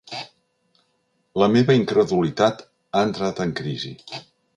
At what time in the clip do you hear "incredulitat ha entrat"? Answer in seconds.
1.79-3.43